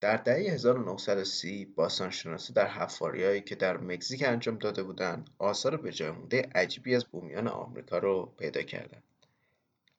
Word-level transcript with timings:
در 0.00 0.16
دهه 0.16 0.36
1930 0.36 1.64
باستانشناسا 1.64 2.54
در 2.54 2.66
حفاریهایی 2.66 3.40
که 3.40 3.54
در 3.54 3.76
مکزیک 3.76 4.22
انجام 4.22 4.58
داده 4.58 4.82
بودند 4.82 5.30
آثار 5.38 5.76
بجای 5.76 6.38
عجیبی 6.38 6.94
از 6.94 7.04
بومیان 7.04 7.48
آمریکا 7.48 7.98
رو 7.98 8.26
پیدا 8.38 8.62
کردند. 8.62 9.02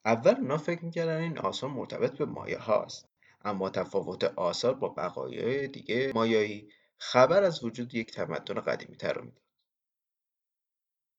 اول 0.04 0.34
اونا 0.34 0.56
فکر 0.58 0.84
می‌کردن 0.84 1.16
این 1.16 1.38
آثار 1.38 1.70
مرتبط 1.70 2.18
به 2.18 2.24
مایه 2.24 2.58
هاست 2.58 3.08
اما 3.44 3.70
تفاوت 3.70 4.24
آثار 4.24 4.74
با 4.74 4.88
بقایای 4.88 5.68
دیگه 5.68 6.12
مایایی 6.14 6.72
خبر 6.98 7.42
از 7.42 7.64
وجود 7.64 7.94
یک 7.94 8.12
تمدن 8.12 8.60
قدیمی 8.60 8.96
تر 8.96 9.12
رو 9.12 9.24
می‌داد. 9.24 9.42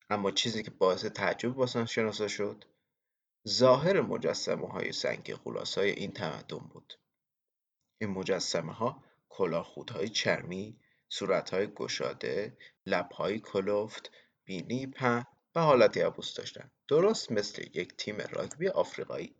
اما 0.09 0.32
چیزی 0.32 0.64
که 0.64 0.71
باعث 0.71 1.05
تعجب 1.05 1.50
باستانشناسا 1.50 2.27
شد 2.27 2.66
ظاهر 3.48 4.02
مجسمه 4.02 4.68
های 4.68 4.91
سنگی 4.91 5.36
های 5.77 5.91
این 5.91 6.11
تمدن 6.11 6.57
بود. 6.57 6.93
این 8.02 8.09
مجسمه 8.09 8.73
ها 8.73 9.04
های 9.91 10.09
چرمی، 10.09 10.80
های 11.52 11.67
گشاده، 11.67 12.57
های 13.12 13.40
کلفت، 13.40 14.12
بینی 14.45 14.88
پهن 14.88 15.26
و 15.55 15.62
حالتی 15.62 15.99
عبوس 16.02 16.34
داشتند. 16.34 16.71
درست 16.88 17.31
مثل 17.31 17.62
یک 17.73 17.95
تیم 17.98 18.17
راگبی 18.17 18.67
آفریقایی. 18.67 19.35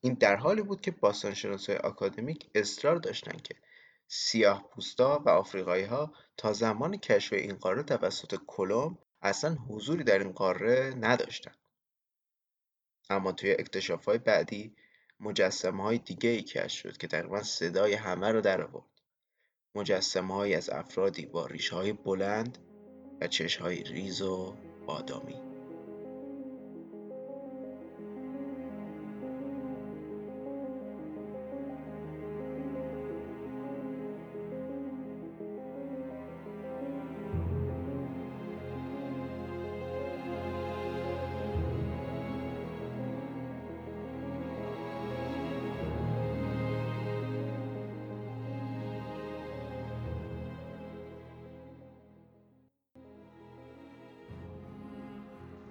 این 0.00 0.14
در 0.14 0.36
حالی 0.36 0.62
بود 0.62 0.80
که 0.80 0.90
باستانشناسای 0.90 1.76
آکادمیک 1.76 2.50
اصرار 2.54 2.96
داشتند 2.96 3.42
که 3.42 3.54
سیاه 4.08 4.68
پوستا 4.70 5.22
و 5.26 5.28
آفریقایی 5.28 5.84
ها 5.84 6.12
تا 6.36 6.52
زمان 6.52 6.96
کشف 6.96 7.32
این 7.32 7.54
قاره 7.54 7.82
توسط 7.82 8.38
کلمب 8.46 8.98
اصلا 9.22 9.54
حضوری 9.54 10.04
در 10.04 10.18
این 10.18 10.32
قاره 10.32 10.94
نداشتند. 11.00 11.58
اما 13.10 13.32
توی 13.32 13.50
اکتشافهای 13.50 14.18
بعدی 14.18 14.76
مجسمه 15.20 15.82
های 15.82 15.98
دیگه 15.98 16.30
ای 16.30 16.42
کشف 16.42 16.80
شد 16.80 16.96
که 16.96 17.06
تقریبا 17.06 17.42
صدای 17.42 17.94
همه 17.94 18.32
رو 18.32 18.40
در 18.40 18.62
آورد. 18.62 18.84
مجسمه 19.74 20.54
از 20.54 20.70
افرادی 20.70 21.26
با 21.26 21.46
ریشه 21.46 21.76
های 21.76 21.92
بلند 21.92 22.58
و 23.20 23.26
چشم 23.26 23.62
های 23.62 23.82
ریز 23.82 24.22
و 24.22 24.56
بادامی 24.86 25.45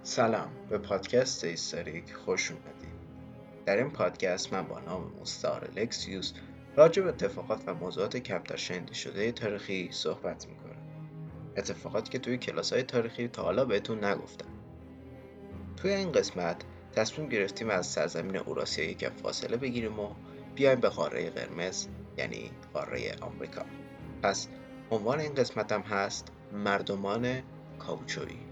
سلام 0.08 0.50
به 0.70 0.78
پادکست 0.78 1.46
هیستوریک 1.46 2.14
خوش 2.14 2.52
اومدید 2.52 2.96
در 3.66 3.78
این 3.78 3.92
پادکست 3.92 4.54
من 4.54 4.62
با 4.62 4.80
نام 4.80 5.12
مستعار 5.22 5.70
لکسیوس 5.76 6.34
راجع 6.76 7.02
به 7.04 7.10
اتفاقات 7.10 7.64
و 7.68 7.74
موضوعات 7.74 8.18
کمتر 8.18 8.56
شنیده 8.56 8.94
شده 8.94 9.32
تاریخی 9.32 9.90
صحبت 9.92 10.48
می‌کنم. 10.48 10.76
اتفاقاتی 11.58 12.12
که 12.12 12.20
توی 12.20 12.38
کلاس 12.38 12.74
های 12.74 12.84
تاریخی 12.84 13.28
تا 13.28 13.44
حالا 13.44 13.66
بهتون 13.66 14.04
نگفتم. 14.04 14.50
توی 15.78 15.92
این 15.92 16.12
قسمت 16.12 16.58
تصمیم 16.96 17.30
گرفتیم 17.30 17.70
از 17.70 17.88
سرزمین 17.88 18.38
اوراسیا 18.38 18.90
یکم 18.90 19.12
فاصله 19.24 19.58
بگیریم 19.58 20.00
و 20.00 20.10
بیایم 20.56 20.80
به 20.80 20.90
قاره 20.90 21.30
قرمز 21.30 21.88
یعنی 22.18 22.52
قاره 22.74 23.16
آمریکا. 23.22 23.66
پس 24.24 24.48
عنوان 24.92 25.20
این 25.20 25.34
قسمتم 25.34 25.82
هست 25.82 26.28
مردمان 26.54 27.42
کاوچویی. 27.80 28.45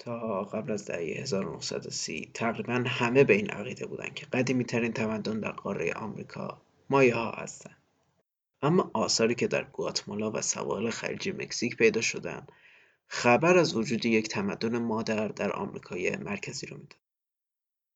تا 0.00 0.44
قبل 0.44 0.72
از 0.72 0.84
دهه 0.84 1.20
1930 1.20 2.30
تقریبا 2.34 2.84
همه 2.86 3.24
به 3.24 3.34
این 3.34 3.50
عقیده 3.50 3.86
بودند 3.86 4.14
که 4.14 4.26
قدیمی 4.26 4.64
ترین 4.64 4.92
تمدن 4.92 5.40
در 5.40 5.50
قاره 5.50 5.92
آمریکا 5.92 6.62
مایه 6.90 7.14
ها 7.14 7.30
هستند. 7.30 7.76
اما 8.62 8.90
آثاری 8.94 9.34
که 9.34 9.46
در 9.46 9.64
گواتمالا 9.64 10.30
و 10.30 10.42
سواحل 10.42 10.90
خلیج 10.90 11.28
مکزیک 11.28 11.76
پیدا 11.76 12.00
شدند 12.00 12.52
خبر 13.06 13.58
از 13.58 13.76
وجود 13.76 14.06
یک 14.06 14.28
تمدن 14.28 14.78
مادر 14.78 15.28
در 15.28 15.52
آمریکای 15.52 16.16
مرکزی 16.16 16.66
رو 16.66 16.76
می‌داد. 16.76 17.00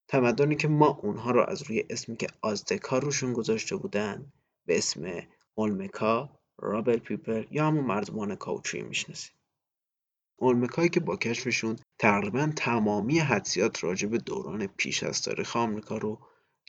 تمدنی 0.08 0.56
که 0.56 0.68
ما 0.68 0.88
اونها 1.02 1.30
رو 1.30 1.44
از 1.48 1.62
روی 1.62 1.84
اسمی 1.90 2.16
که 2.16 2.26
آزتکا 2.42 2.98
روشون 2.98 3.32
گذاشته 3.32 3.76
بودن 3.76 4.32
به 4.66 4.78
اسم 4.78 5.22
اولمکا، 5.54 6.38
رابل 6.58 6.96
پیپل 6.96 7.44
یا 7.50 7.66
همون 7.66 7.84
مردمان 7.84 8.34
کاوچویی 8.34 8.82
می‌شناسیم. 8.82 9.33
اولمکایی 10.36 10.88
که 10.88 11.00
با 11.00 11.16
کشفشون 11.16 11.76
تقریبا 11.98 12.52
تمامی 12.56 13.18
حدسیات 13.18 13.84
راجع 13.84 14.08
به 14.08 14.18
دوران 14.18 14.66
پیش 14.66 15.02
از 15.02 15.22
تاریخ 15.22 15.56
آمریکا 15.56 15.98
رو 15.98 16.20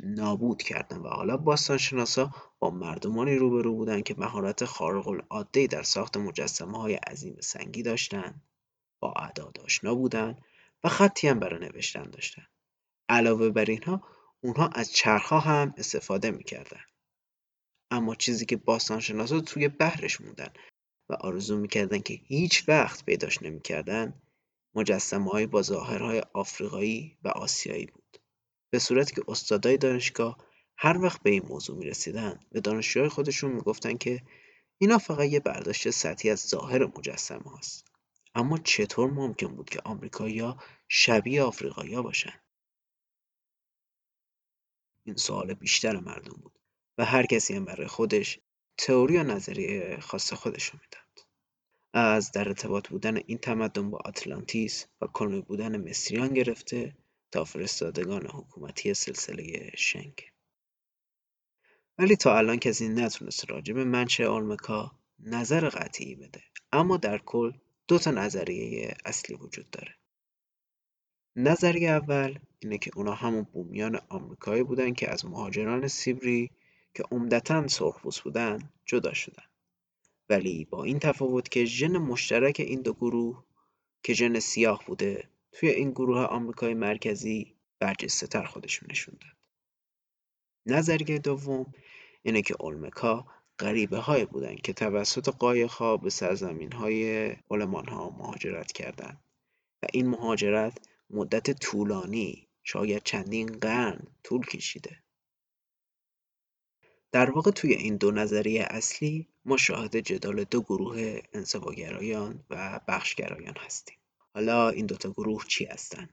نابود 0.03 0.63
کردن 0.63 0.97
و 0.97 1.07
حالا 1.07 1.37
باستانشناسا 1.37 2.31
با 2.59 2.69
مردمانی 2.69 3.35
روبرو 3.35 3.75
بودن 3.75 4.01
که 4.01 4.15
مهارت 4.17 4.65
خارق 4.65 5.07
العاده 5.07 5.67
در 5.67 5.83
ساخت 5.83 6.17
مجسمه 6.17 6.77
های 6.77 6.93
عظیم 6.93 7.37
سنگی 7.41 7.83
داشتن 7.83 8.41
با 8.99 9.11
اعداد 9.11 9.59
آشنا 9.59 9.95
بودن 9.95 10.37
و 10.83 10.89
خطی 10.89 11.27
هم 11.27 11.39
برای 11.39 11.59
نوشتن 11.59 12.03
داشتن. 12.03 12.47
علاوه 13.09 13.49
بر 13.49 13.65
اینها 13.65 14.07
اونها 14.41 14.67
از 14.67 14.91
چرخها 14.91 15.39
هم 15.39 15.73
استفاده 15.77 16.31
می‌کردن. 16.31 16.81
اما 17.91 18.15
چیزی 18.15 18.45
که 18.45 18.57
باستانشناسا 18.57 19.39
توی 19.39 19.67
بحرش 19.67 20.21
موندن 20.21 20.53
و 21.09 21.13
آرزو 21.13 21.57
می‌کردن 21.57 21.99
که 21.99 22.13
هیچ 22.13 22.69
وقت 22.69 23.05
پیداش 23.05 23.41
نمی‌کردن 23.41 24.21
های 25.11 25.47
با 25.47 25.61
ظاهرهای 25.61 26.23
آفریقایی 26.33 27.17
و 27.23 27.27
آسیایی 27.27 27.85
بود. 27.85 28.17
به 28.69 28.79
صورتی 28.79 29.15
که 29.15 29.21
استادای 29.27 29.77
دانشگاه 29.77 30.37
هر 30.77 30.97
وقت 31.01 31.23
به 31.23 31.29
این 31.29 31.45
موضوع 31.45 31.77
می‌رسیدن 31.77 32.39
به 32.51 32.61
دانشجوهای 32.61 33.09
خودشون 33.09 33.51
می‌گفتن 33.51 33.97
که 33.97 34.21
اینا 34.77 34.97
فقط 34.97 35.29
یه 35.29 35.39
برداشت 35.39 35.89
سطحی 35.89 36.29
از 36.29 36.39
ظاهر 36.39 36.85
مجسمه 36.85 37.51
هاست. 37.51 37.85
اما 38.35 38.57
چطور 38.57 39.11
ممکن 39.11 39.47
بود 39.47 39.69
که 39.69 39.81
آمریکایی‌ها 39.85 40.57
شبیه 40.87 41.43
آفریقایی‌ها 41.43 42.01
باشن؟ 42.01 42.39
این 45.03 45.15
سوال 45.15 45.53
بیشتر 45.53 45.99
مردم 45.99 46.41
بود 46.41 46.59
و 46.97 47.05
هر 47.05 47.25
کسی 47.25 47.55
هم 47.55 47.65
برای 47.65 47.87
خودش 47.87 48.39
تئوری 48.77 49.13
یا 49.13 49.23
نظریه 49.23 49.97
خاص 49.99 50.33
خودش 50.33 50.65
رو 50.65 50.79
می‌داد. 50.81 51.27
از 51.93 52.31
در 52.31 52.47
ارتباط 52.47 52.87
بودن 52.87 53.17
این 53.17 53.37
تمدن 53.37 53.89
با 53.89 53.99
آتلانتیس 54.05 54.85
و 55.01 55.07
کلونی 55.07 55.41
بودن 55.41 55.89
مصریان 55.89 56.33
گرفته 56.33 56.95
تا 57.31 57.43
فرستادگان 57.43 58.27
حکومتی 58.27 58.93
سلسله 58.93 59.71
شنگ. 59.77 60.31
ولی 61.97 62.15
تا 62.15 62.37
الان 62.37 62.57
کسی 62.57 62.87
نتونست 62.87 63.51
راجع 63.51 63.73
به 63.73 63.83
منشأ 63.83 64.25
آلمکا 64.25 64.99
نظر 65.19 65.69
قطعی 65.69 66.15
بده. 66.15 66.43
اما 66.71 66.97
در 66.97 67.17
کل 67.17 67.53
دو 67.87 67.99
تا 67.99 68.11
نظریه 68.11 68.97
اصلی 69.05 69.35
وجود 69.35 69.69
داره. 69.69 69.95
نظریه 71.35 71.89
اول 71.89 72.39
اینه 72.59 72.77
که 72.77 72.91
اونا 72.95 73.13
همون 73.13 73.43
بومیان 73.43 73.99
آمریکایی 74.09 74.63
بودن 74.63 74.93
که 74.93 75.11
از 75.11 75.25
مهاجران 75.25 75.87
سیبری 75.87 76.51
که 76.95 77.03
عمدتا 77.11 77.67
سرخپوست 77.67 78.21
بودن 78.21 78.69
جدا 78.85 79.13
شدن. 79.13 79.43
ولی 80.29 80.65
با 80.65 80.83
این 80.83 80.99
تفاوت 80.99 81.49
که 81.49 81.65
ژن 81.65 81.97
مشترک 81.97 82.59
این 82.59 82.81
دو 82.81 82.93
گروه 82.93 83.43
که 84.03 84.13
ژن 84.13 84.39
سیاه 84.39 84.83
بوده 84.85 85.29
توی 85.51 85.69
این 85.69 85.91
گروه 85.91 86.19
آمریکای 86.19 86.73
مرکزی 86.73 87.55
برجسته 87.79 88.27
تر 88.27 88.43
خودشون 88.43 88.87
نشون 88.91 89.17
داد. 89.21 89.35
نظریه 90.65 91.19
دوم 91.19 91.73
اینه 92.23 92.41
که 92.41 92.55
اولمکا 92.59 93.27
غریبه 93.59 93.97
های 93.97 94.25
بودن 94.25 94.55
که 94.55 94.73
توسط 94.73 95.29
قایقها 95.29 95.97
به 95.97 96.09
سرزمین 96.09 96.71
های 96.71 97.27
علمان 97.51 97.87
ها 97.87 98.09
مهاجرت 98.09 98.71
کردند. 98.71 99.23
و 99.83 99.87
این 99.93 100.07
مهاجرت 100.07 100.87
مدت 101.09 101.51
طولانی 101.51 102.47
شاید 102.63 103.03
چندین 103.03 103.47
قرن 103.47 104.07
طول 104.23 104.45
کشیده. 104.45 105.04
در 107.15 107.31
واقع 107.31 107.51
توی 107.51 107.73
این 107.73 107.97
دو 107.97 108.11
نظریه 108.11 108.67
اصلی 108.69 109.27
ما 109.45 109.57
شاهد 109.57 109.97
جدال 109.97 110.43
دو 110.43 110.61
گروه 110.61 111.19
انزواگرایان 111.33 112.43
و 112.49 112.79
بخشگرایان 112.87 113.55
هستیم. 113.57 113.97
حالا 114.33 114.69
این 114.69 114.85
دوتا 114.85 115.09
گروه 115.09 115.45
چی 115.47 115.65
هستن؟ 115.65 116.09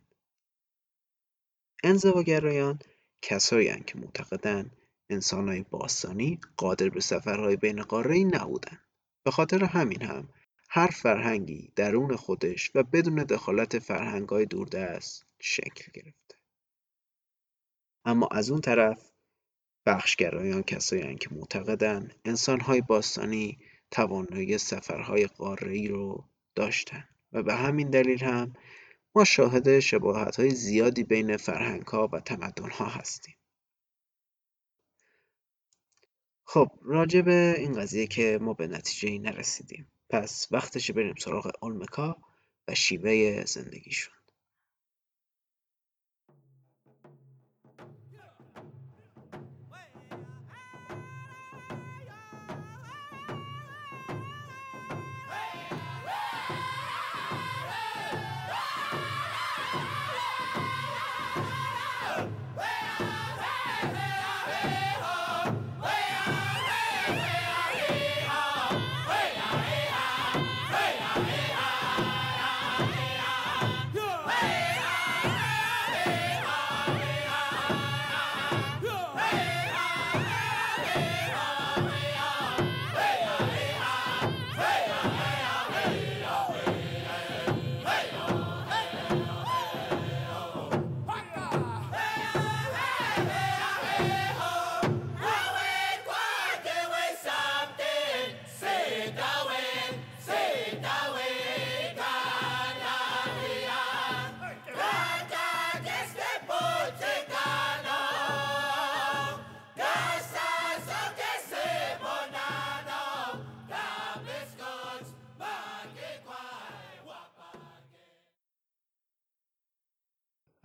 انزواگرایان 1.85 2.79
کسایی 3.23 3.83
که 3.87 3.99
معتقدن 3.99 4.71
انسانهای 5.11 5.65
باستانی 5.71 6.41
قادر 6.57 6.89
به 6.89 7.01
سفرهای 7.01 7.57
بین 7.57 7.85
ای 8.11 8.25
نبودن. 8.25 8.79
به 9.25 9.31
خاطر 9.31 9.65
همین 9.65 10.03
هم 10.03 10.29
هر 10.69 10.91
فرهنگی 10.91 11.73
درون 11.77 12.17
خودش 12.17 12.71
و 12.75 12.83
بدون 12.83 13.15
دخالت 13.15 13.79
فرهنگ‌های 13.79 14.47
دوردست 14.47 15.27
شکل 15.41 15.93
گرفته. 15.95 16.37
اما 18.05 18.29
از 18.33 18.51
اون 18.51 18.61
طرف 18.61 19.12
بخشگرایان 19.87 20.63
کسایی 20.63 21.17
که 21.17 21.29
معتقدن 21.33 22.11
انسانهای 22.25 22.81
باستانی 22.81 23.59
توانایی 23.91 24.59
سفرهای 24.59 25.27
قاره‌ای 25.27 25.89
رو 25.89 26.25
داشتن 26.55 27.05
و 27.33 27.43
به 27.43 27.55
همین 27.55 27.91
دلیل 27.91 28.25
هم 28.25 28.53
ما 29.15 29.25
شاهد 29.25 29.69
های 30.39 30.51
زیادی 30.51 31.05
بین 31.05 31.37
فرهنگ‌ها 31.37 32.09
و 32.13 32.21
تمدن‌ها 32.21 32.87
هستیم. 32.87 33.35
خب 36.45 36.69
راجع 36.83 37.21
به 37.21 37.55
این 37.59 37.73
قضیه 37.73 38.07
که 38.07 38.39
ما 38.43 38.55
به 38.55 38.67
نتیجه 38.67 39.19
نرسیدیم 39.19 39.93
پس 40.11 40.49
وقتش 40.51 40.91
بریم 40.91 41.15
سراغ 41.19 41.53
اولمکا 41.63 42.17
و 42.69 42.75
شیوه 42.75 43.45
زندگیشون 43.45 44.15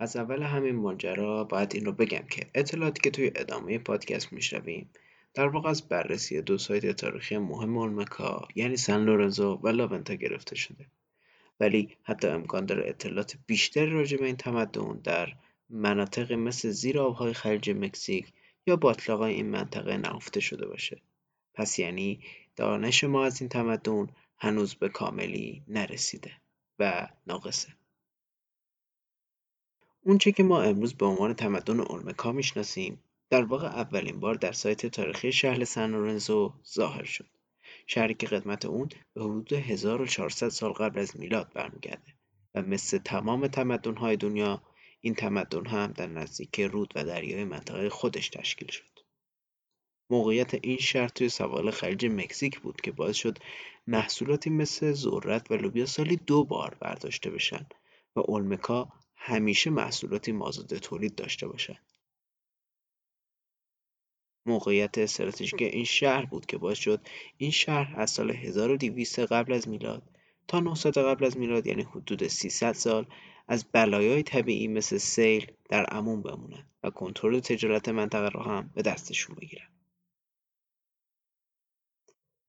از 0.08 0.16
اول 0.16 0.42
همین 0.42 0.74
ماجرا 0.74 1.44
باید 1.44 1.74
این 1.74 1.84
رو 1.84 1.92
بگم 1.92 2.24
که 2.30 2.46
اطلاعاتی 2.54 3.00
که 3.00 3.10
توی 3.10 3.32
ادامه 3.36 3.78
پادکست 3.78 4.32
میشنویم 4.32 4.90
در 5.34 5.48
واقع 5.48 5.70
از 5.70 5.88
بررسی 5.88 6.42
دو 6.42 6.58
سایت 6.58 6.96
تاریخی 6.96 7.38
مهم 7.38 7.78
اولمکا 7.78 8.48
یعنی 8.54 8.76
سن 8.76 9.04
لورنزو 9.04 9.60
و 9.62 9.68
لاونتا 9.68 10.14
گرفته 10.14 10.56
شده. 10.56 10.86
ولی 11.60 11.96
حتی 12.02 12.28
امکان 12.28 12.66
داره 12.66 12.88
اطلاعات 12.88 13.36
بیشتری 13.46 13.90
راجع 13.90 14.16
به 14.16 14.26
این 14.26 14.36
تمدن 14.36 15.00
در 15.04 15.32
مناطق 15.70 16.32
مثل 16.32 16.70
زیر 16.70 17.00
آبهای 17.00 17.32
خلیج 17.32 17.70
مکزیک 17.70 18.32
یا 18.66 18.76
باطلاقای 18.76 19.34
این 19.34 19.50
منطقه 19.50 19.96
نهفته 19.96 20.40
شده 20.40 20.66
باشه. 20.66 21.02
پس 21.54 21.78
یعنی 21.78 22.20
دانش 22.56 23.04
ما 23.04 23.24
از 23.24 23.40
این 23.40 23.48
تمدن 23.48 24.06
هنوز 24.38 24.74
به 24.74 24.88
کاملی 24.88 25.62
نرسیده 25.68 26.32
و 26.78 27.08
ناقصه. 27.26 27.77
اونچه 30.02 30.32
که 30.32 30.42
ما 30.42 30.62
امروز 30.62 30.94
به 30.94 31.06
عنوان 31.06 31.34
تمدن 31.34 31.80
اولمکا 31.80 32.32
می‌شناسیم 32.32 33.02
در 33.30 33.44
واقع 33.44 33.66
اولین 33.66 34.20
بار 34.20 34.34
در 34.34 34.52
سایت 34.52 34.86
تاریخی 34.86 35.32
شهر 35.32 35.64
سن 35.64 35.90
لورنزو 35.90 36.52
ظاهر 36.74 37.04
شد. 37.04 37.28
شهری 37.86 38.14
که 38.14 38.26
قدمت 38.26 38.64
اون 38.64 38.88
به 39.14 39.22
حدود 39.22 39.52
1400 39.52 40.48
سال 40.48 40.72
قبل 40.72 41.00
از 41.00 41.20
میلاد 41.20 41.52
برمیگرده 41.54 42.14
و 42.54 42.62
مثل 42.62 42.98
تمام 42.98 43.46
تمدن‌های 43.46 44.16
دنیا 44.16 44.62
این 45.00 45.14
تمدن 45.14 45.66
هم 45.66 45.92
در 45.92 46.06
نزدیکی 46.06 46.64
رود 46.64 46.92
و 46.96 47.04
دریای 47.04 47.44
منطقه 47.44 47.88
خودش 47.88 48.28
تشکیل 48.28 48.68
شد. 48.68 49.00
موقعیت 50.10 50.54
این 50.54 50.78
شهر 50.78 51.08
توی 51.08 51.28
سواحل 51.28 51.70
خلیج 51.70 52.06
مکزیک 52.06 52.60
بود 52.60 52.80
که 52.80 52.92
باعث 52.92 53.16
شد 53.16 53.38
محصولاتی 53.86 54.50
مثل 54.50 54.92
ذرت 54.92 55.50
و 55.50 55.54
لوبیا 55.54 55.86
سالی 55.86 56.16
دو 56.16 56.44
بار 56.44 56.76
برداشته 56.80 57.30
بشن 57.30 57.66
و 58.16 58.20
اولمکا 58.20 58.88
همیشه 59.18 59.70
محصولاتی 59.70 60.32
مازاده 60.32 60.78
تولید 60.78 61.14
داشته 61.14 61.48
باشد. 61.48 61.78
موقعیت 64.46 64.98
استراتژیک 64.98 65.62
این 65.62 65.84
شهر 65.84 66.24
بود 66.24 66.46
که 66.46 66.58
باعث 66.58 66.78
شد 66.78 67.06
این 67.36 67.50
شهر 67.50 68.00
از 68.00 68.10
سال 68.10 68.30
1200 68.30 69.18
قبل 69.18 69.52
از 69.52 69.68
میلاد 69.68 70.02
تا 70.48 70.60
900 70.60 70.98
قبل 70.98 71.24
از 71.24 71.36
میلاد 71.36 71.66
یعنی 71.66 71.82
حدود 71.82 72.26
300 72.26 72.72
سال 72.72 73.06
از 73.48 73.64
بلایای 73.72 74.22
طبیعی 74.22 74.68
مثل 74.68 74.98
سیل 74.98 75.52
در 75.68 75.86
امون 75.88 76.22
بمونن 76.22 76.66
و 76.82 76.90
کنترل 76.90 77.40
تجارت 77.40 77.88
منطقه 77.88 78.28
را 78.28 78.42
هم 78.42 78.70
به 78.74 78.82
دستشون 78.82 79.36
بگیرن. 79.40 79.68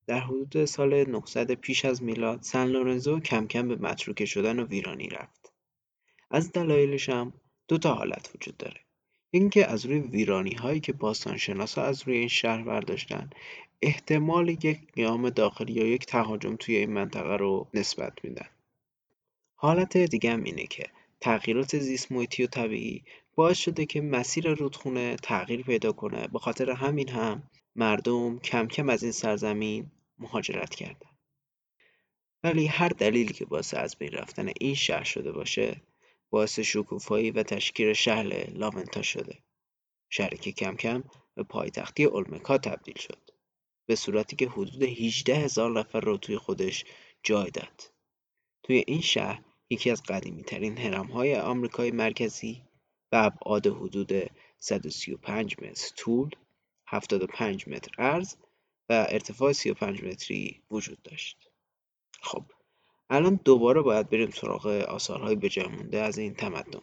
در 0.07 0.19
حدود 0.19 0.65
سال 0.65 1.09
900 1.09 1.51
پیش 1.51 1.85
از 1.85 2.03
میلاد 2.03 2.41
سن 2.41 2.67
لورنزو 2.67 3.19
کم 3.19 3.47
کم 3.47 3.67
به 3.67 3.75
متروکه 3.75 4.25
شدن 4.25 4.59
و 4.59 4.65
ویرانی 4.65 5.09
رفت. 5.09 5.48
از 6.31 6.51
دلایلش 6.51 7.09
هم 7.09 7.33
دو 7.67 7.77
تا 7.77 7.93
حالت 7.93 8.31
وجود 8.35 8.57
داره. 8.57 8.81
اینکه 9.31 9.65
از 9.65 9.85
روی 9.85 9.99
ویرانی 9.99 10.53
هایی 10.53 10.79
که 10.79 10.93
باستانشناسا 10.93 11.83
از 11.83 12.07
روی 12.07 12.17
این 12.17 12.27
شهر 12.27 12.63
برداشتن 12.63 13.29
احتمال 13.81 14.49
یک 14.49 14.91
قیام 14.93 15.29
داخلی 15.29 15.73
یا 15.73 15.87
یک 15.87 16.05
تهاجم 16.05 16.55
توی 16.55 16.75
این 16.75 16.93
منطقه 16.93 17.37
رو 17.37 17.67
نسبت 17.73 18.13
میدن. 18.23 18.47
حالت 19.55 19.97
دیگه 19.97 20.31
هم 20.31 20.43
اینه 20.43 20.67
که 20.67 20.83
تغییرات 21.21 21.77
زیست 21.77 22.11
محیطی 22.11 22.43
و 22.43 22.47
طبیعی 22.47 23.03
باعث 23.35 23.57
شده 23.57 23.85
که 23.85 24.01
مسیر 24.01 24.53
رودخونه 24.53 25.15
تغییر 25.15 25.63
پیدا 25.63 25.91
کنه. 25.91 26.27
به 26.27 26.39
خاطر 26.39 26.71
همین 26.71 27.09
هم 27.09 27.43
مردم 27.75 28.39
کم 28.39 28.67
کم 28.67 28.89
از 28.89 29.03
این 29.03 29.11
سرزمین 29.11 29.91
مهاجرت 30.19 30.75
کردن. 30.75 31.09
ولی 32.43 32.65
هر 32.65 32.89
دلیلی 32.89 33.33
که 33.33 33.45
باعث 33.45 33.73
از 33.73 33.95
بین 33.95 34.11
رفتن 34.11 34.51
این 34.59 34.75
شهر 34.75 35.03
شده 35.03 35.31
باشه 35.31 35.81
باعث 36.29 36.59
شکوفایی 36.59 37.31
و 37.31 37.43
تشکیل 37.43 37.93
شهر 37.93 38.23
لاونتا 38.49 39.01
شده. 39.01 39.37
شهری 40.09 40.37
که 40.37 40.51
کم 40.51 40.75
کم 40.75 41.03
به 41.35 41.43
پایتختی 41.43 42.05
اولمکا 42.05 42.57
تبدیل 42.57 42.97
شد. 42.97 43.31
به 43.85 43.95
صورتی 43.95 44.35
که 44.35 44.49
حدود 44.49 44.83
18 44.83 45.35
هزار 45.35 45.71
نفر 45.71 45.99
را 45.99 46.17
توی 46.17 46.37
خودش 46.37 46.85
جای 47.23 47.51
داد. 47.51 47.93
توی 48.63 48.83
این 48.87 49.01
شهر 49.01 49.43
یکی 49.69 49.91
از 49.91 50.03
قدیمی 50.03 50.43
ترین 50.43 50.77
هرم 50.77 51.05
های 51.05 51.35
آمریکای 51.35 51.91
مرکزی 51.91 52.63
و 53.11 53.15
ابعاد 53.15 53.67
حدود 53.67 54.11
135 54.57 55.55
متر 55.59 55.95
طول 55.97 56.29
75 56.87 57.67
متر 57.67 57.91
عرض 57.97 58.35
و 58.89 59.07
ارتفاع 59.09 59.51
35 59.51 60.03
متری 60.03 60.63
وجود 60.71 61.01
داشت. 61.01 61.49
خب 62.21 62.45
الان 63.09 63.39
دوباره 63.45 63.81
باید 63.81 64.09
بریم 64.09 64.29
سراغ 64.29 64.67
آثارهای 64.67 65.35
بجای 65.35 65.67
مونده 65.67 65.99
از 66.01 66.17
این 66.17 66.33
تمدن. 66.33 66.81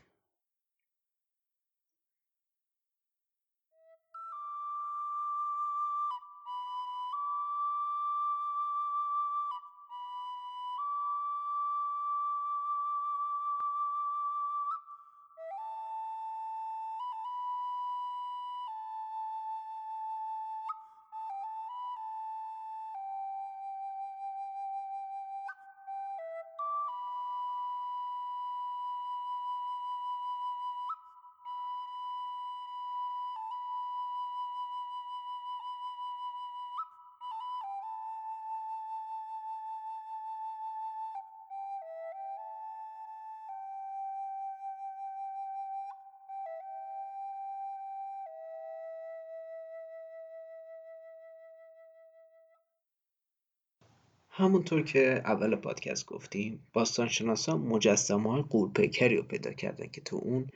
همونطور 54.38 54.83
که 54.83 55.23
اول 55.25 55.57
پادکست 55.57 56.07
گفتیم 56.07 56.66
باستانشناسا 56.73 57.57
مجسمه 57.57 58.33
های 58.33 58.43
قولپیکری 58.43 59.16
رو 59.16 59.23
پیدا 59.23 59.52
کردن 59.52 59.87
که 59.87 60.00
تو 60.00 60.16
اون 60.16 60.47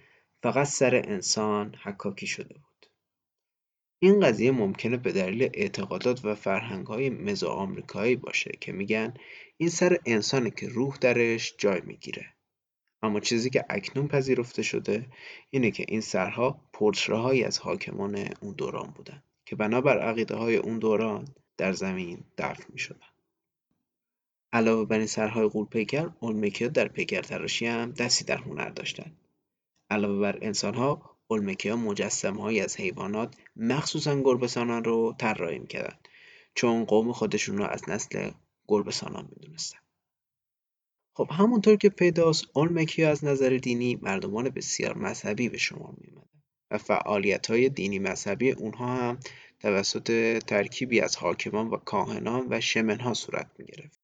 فقط 0.42 0.66
سر 0.66 0.94
انسان 0.94 1.74
حکاکی 1.82 2.26
شده 2.26 2.54
بود 2.54 2.86
این 4.02 4.20
قضیه 4.20 4.50
ممکنه 4.50 4.96
به 4.96 5.12
دلیل 5.12 5.50
اعتقادات 5.54 6.24
و 6.24 6.34
فرهنگ 6.34 6.86
های 6.86 7.10
مزو 7.10 7.48
آمریکایی 7.48 8.16
باشه 8.16 8.50
که 8.60 8.72
میگن 8.72 9.14
این 9.56 9.68
سر 9.68 9.98
انسانه 10.06 10.50
که 10.50 10.68
روح 10.68 10.96
درش 11.00 11.54
جای 11.58 11.80
می‌گیره 11.84 12.26
اما 13.02 13.20
چیزی 13.20 13.50
که 13.50 13.64
اکنون 13.70 14.08
پذیرفته 14.08 14.62
شده 14.62 15.06
اینه 15.50 15.70
که 15.70 15.84
این 15.88 16.00
سرها 16.00 16.60
پورترههایی 16.72 17.44
از 17.44 17.58
حاکمان 17.58 18.28
اون 18.40 18.54
دوران 18.54 18.90
بودن 18.90 19.22
که 19.46 19.56
بنابر 19.56 19.98
عقیده 19.98 20.36
های 20.36 20.56
اون 20.56 20.78
دوران 20.78 21.24
در 21.56 21.72
زمین 21.72 22.24
دفن 22.38 22.64
می 22.72 22.78
شدن. 22.78 23.09
علاوه 24.52 24.84
بر 24.88 24.98
این 24.98 25.06
سرهای 25.06 25.48
غول‌پیکر، 25.48 26.10
اولمکیا 26.20 26.68
در 26.68 26.88
پیکرتراشی 26.88 27.66
هم 27.66 27.90
دستی 27.90 28.24
در 28.24 28.36
هنر 28.36 28.68
داشتند. 28.68 29.16
علاوه 29.90 30.20
بر 30.20 30.38
انسانها، 30.42 31.16
اولمکیا 31.28 31.76
مجسمه‌هایی 31.76 32.60
از 32.60 32.76
حیوانات 32.76 33.34
مخصوصا 33.56 34.20
گربهسانان 34.20 34.84
رو 34.84 35.14
طراحی 35.18 35.58
می‌کردند 35.58 36.08
چون 36.54 36.84
قوم 36.84 37.12
خودشون 37.12 37.58
رو 37.58 37.64
از 37.64 37.88
نسل 37.88 38.30
گربهسانان 38.68 39.28
می‌دونستن. 39.36 39.78
خب 41.14 41.28
همونطور 41.30 41.76
که 41.76 41.88
پیداست 41.88 42.44
اولمکیا 42.52 43.10
از 43.10 43.24
نظر 43.24 43.56
دینی 43.56 43.98
مردمان 44.02 44.48
بسیار 44.48 44.98
مذهبی 44.98 45.48
به 45.48 45.58
شما 45.58 45.94
می 45.98 46.12
و 46.70 46.78
فعالیت 46.78 47.46
های 47.46 47.68
دینی 47.68 47.98
مذهبی 47.98 48.50
اونها 48.50 48.96
هم 48.96 49.18
توسط 49.60 50.38
ترکیبی 50.38 51.00
از 51.00 51.16
حاکمان 51.16 51.68
و 51.68 51.76
کاهنان 51.76 52.46
و 52.50 52.60
شمنها 52.60 53.14
صورت 53.14 53.50
می 53.58 53.64
گرفت. 53.64 53.99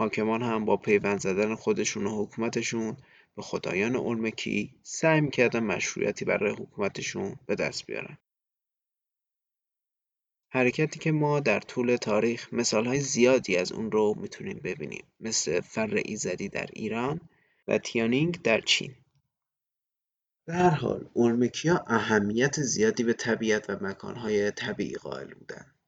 حاکمان 0.00 0.42
هم 0.42 0.64
با 0.64 0.76
پیوند 0.76 1.20
زدن 1.20 1.54
خودشون 1.54 2.06
و 2.06 2.22
حکومتشون 2.22 2.96
به 3.36 3.42
خدایان 3.42 3.96
اولمکی 3.96 4.74
سعی 4.82 5.20
می‌کردن 5.20 5.60
مشروعیتی 5.60 6.24
برای 6.24 6.52
حکومتشون 6.52 7.36
به 7.46 7.54
دست 7.54 7.86
بیارن. 7.86 8.18
حرکتی 10.48 10.98
که 10.98 11.12
ما 11.12 11.40
در 11.40 11.60
طول 11.60 11.96
تاریخ 11.96 12.54
مثالهای 12.54 13.00
زیادی 13.00 13.56
از 13.56 13.72
اون 13.72 13.90
رو 13.90 14.14
می‌تونیم 14.20 14.60
ببینیم 14.64 15.04
مثل 15.20 15.60
فر 15.60 16.00
ایزدی 16.04 16.48
در 16.48 16.68
ایران 16.72 17.20
و 17.68 17.78
تیانینگ 17.78 18.42
در 18.42 18.60
چین. 18.60 18.94
به 20.46 20.54
هر 20.54 20.70
حال 20.70 21.10
اولمکیا 21.12 21.84
اهمیت 21.86 22.60
زیادی 22.60 23.02
به 23.02 23.12
طبیعت 23.12 23.70
و 23.70 23.76
مکانهای 23.80 24.50
طبیعی 24.50 24.94
قائل 24.94 25.34
بودند. 25.34 25.79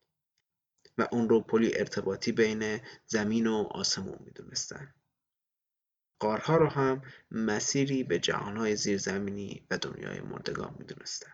و 0.99 1.08
اون 1.12 1.28
رو 1.28 1.40
پلی 1.40 1.78
ارتباطی 1.78 2.32
بین 2.32 2.80
زمین 3.06 3.46
و 3.46 3.54
آسمون 3.70 4.18
می‌دونستن. 4.20 4.94
قارها 6.18 6.56
رو 6.56 6.66
هم 6.66 7.02
مسیری 7.30 8.04
به 8.04 8.18
جهانهای 8.18 8.76
زیرزمینی 8.76 9.66
و 9.70 9.78
دنیای 9.78 10.20
مردگان 10.20 10.75
می‌دونستن. 10.78 11.32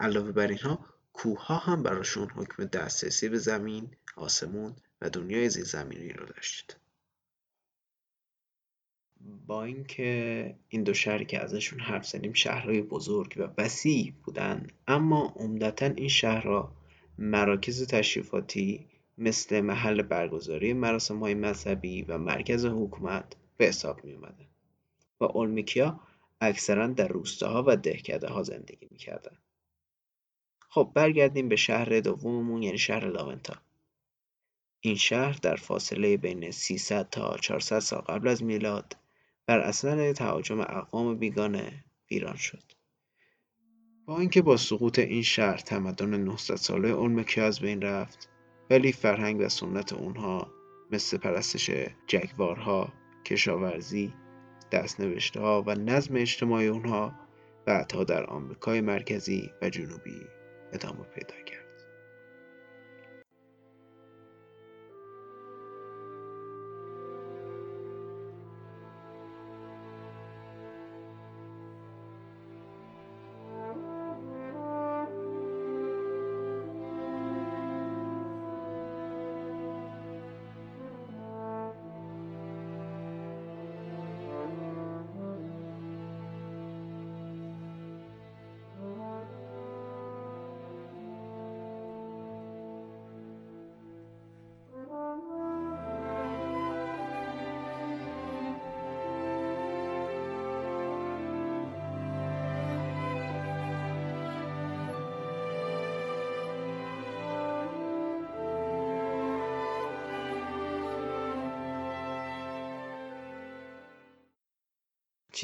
علاوه 0.00 0.32
بر 0.32 0.46
اینها 0.46 0.86
کوهها 1.12 1.56
هم 1.56 1.82
براشون 1.82 2.30
حکم 2.30 2.64
دسترسی 2.64 3.28
به 3.28 3.38
زمین، 3.38 3.96
آسمون 4.16 4.76
و 5.00 5.10
دنیای 5.10 5.50
زیرزمینی 5.50 6.12
رو 6.12 6.26
داشت. 6.26 6.76
با 9.46 9.64
اینکه 9.64 10.56
این 10.68 10.82
دو 10.82 10.94
شهری 10.94 11.24
که 11.24 11.40
ازشون 11.40 11.80
حرف 11.80 12.06
زدیم 12.06 12.32
شهرهای 12.32 12.82
بزرگ 12.82 13.34
و 13.36 13.62
وسیع 13.62 14.14
بودن 14.24 14.66
اما 14.86 15.34
عمدتا 15.36 15.86
این 15.86 16.08
شهرها 16.08 16.76
مراکز 17.18 17.86
تشریفاتی 17.86 18.86
مثل 19.18 19.60
محل 19.60 20.02
برگزاری 20.02 20.70
های 21.20 21.34
مذهبی 21.34 22.02
و 22.02 22.18
مرکز 22.18 22.64
حکومت 22.64 23.36
به 23.56 23.66
حساب 23.66 24.04
می 24.04 24.12
اومدن 24.12 24.46
و 25.20 25.24
اولمیکیا 25.24 26.00
اکثرا 26.40 26.86
در 26.86 27.08
روستاها 27.08 27.64
و 27.66 27.76
دهکده 27.76 28.28
ها 28.28 28.42
زندگی 28.42 28.88
می‌کردن. 28.90 29.36
خب 30.68 30.92
برگردیم 30.94 31.48
به 31.48 31.56
شهر 31.56 32.00
دوممون 32.00 32.62
یعنی 32.62 32.78
شهر 32.78 33.06
لاونتا. 33.06 33.54
این 34.80 34.96
شهر 34.96 35.38
در 35.42 35.56
فاصله 35.56 36.16
بین 36.16 36.50
300 36.50 37.10
تا 37.10 37.36
400 37.36 37.78
سال 37.78 38.00
قبل 38.00 38.28
از 38.28 38.42
میلاد 38.42 38.96
بر 39.46 39.60
اثر 39.60 40.12
تهاجم 40.12 40.60
اقوام 40.60 41.18
بیگانه 41.18 41.84
ویران 42.10 42.36
شد. 42.36 42.73
با 44.06 44.20
اینکه 44.20 44.42
با 44.42 44.56
سقوط 44.56 44.98
این 44.98 45.22
شهر 45.22 45.56
تمدن 45.56 46.20
900 46.20 46.54
ساله 46.54 46.88
اولمکی 46.88 47.40
از 47.40 47.60
بین 47.60 47.82
رفت 47.82 48.28
ولی 48.70 48.92
فرهنگ 48.92 49.40
و 49.40 49.48
سنت 49.48 49.92
اونها 49.92 50.52
مثل 50.92 51.16
پرستش 51.16 51.70
جگوارها، 52.06 52.92
کشاورزی، 53.24 54.14
دستنوشته 54.72 55.40
ها 55.40 55.62
و 55.66 55.74
نظم 55.74 56.16
اجتماعی 56.16 56.66
اونها 56.66 57.12
بعدها 57.66 58.04
در 58.04 58.26
آمریکای 58.26 58.80
مرکزی 58.80 59.50
و 59.62 59.70
جنوبی 59.70 60.20
ادامه 60.72 61.02
پیدا 61.02 61.42
کرد. 61.46 61.53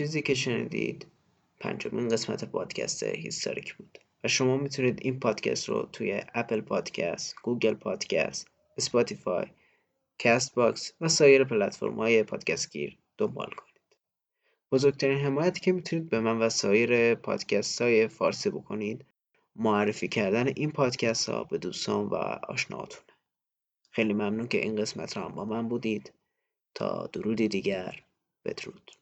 چیزی 0.01 0.23
که 0.23 0.35
شنیدید 0.35 1.07
پنجمین 1.61 2.09
قسمت 2.09 2.45
پادکست 2.45 3.03
هیستوریک 3.03 3.75
بود 3.75 3.99
و 4.25 4.29
شما 4.29 4.57
می‌تونید 4.57 4.99
این 5.03 5.21
پادکست 5.21 5.69
رو 5.69 5.89
توی 5.93 6.23
اپل 6.35 6.61
پادکست، 6.61 7.35
گوگل 7.43 7.75
پادکست، 7.75 8.49
اسپاتیفای، 8.77 9.47
کست 10.19 10.55
باکس 10.55 10.93
و 11.01 11.09
سایر 11.09 11.45
پلتفرم 11.45 11.95
های 11.95 12.23
پادکست 12.23 12.73
گیر 12.73 12.99
دنبال 13.19 13.47
کنید. 13.47 13.97
بزرگترین 14.73 15.19
حمایتی 15.19 15.61
که 15.61 15.73
می‌تونید 15.73 16.09
به 16.09 16.21
من 16.21 16.39
و 16.39 16.49
سایر 16.49 17.15
پادکست 17.15 17.83
های 17.83 18.09
فارسی 18.09 18.51
بکنید 18.51 19.05
معرفی 19.57 20.09
کردن 20.09 20.47
این 20.57 20.71
پادکست 20.71 21.29
ها 21.29 21.45
به 21.45 21.59
دوستان 21.59 22.07
و 22.07 22.15
آشناهاتونه. 22.49 23.13
خیلی 23.91 24.13
ممنون 24.13 24.49
که 24.49 24.59
این 24.59 24.77
قسمت 24.77 25.17
را 25.17 25.25
هم 25.25 25.35
با 25.35 25.45
من 25.45 25.69
بودید 25.69 26.13
تا 26.75 27.07
درودی 27.13 27.49
دیگر 27.49 28.03
بدرود 28.45 29.00